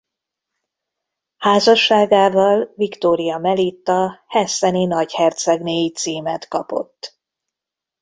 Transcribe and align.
Házasságával 1.37 2.73
Viktória 2.75 3.37
Melitta 3.37 4.23
hesseni 4.27 4.85
nagyhercegnéi 4.85 5.89
címet 5.91 6.47
kapott. 6.47 7.19